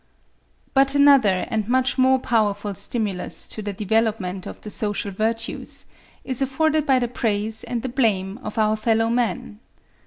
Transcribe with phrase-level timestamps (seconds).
[0.73, 5.85] But another and much more powerful stimulus to the development of the social virtues,
[6.23, 9.59] is afforded by the praise and the blame of our fellow men.